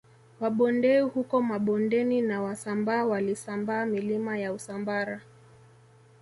Wabondei 0.39 0.99
huko 1.01 1.41
Mabondeni 1.41 2.21
na 2.21 2.41
Wasambaa 2.41 3.05
walisambaa 3.05 3.85
milima 3.85 4.37
ya 4.37 4.53
Usambara 4.53 5.21